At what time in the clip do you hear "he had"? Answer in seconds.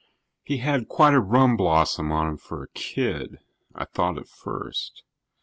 0.43-0.87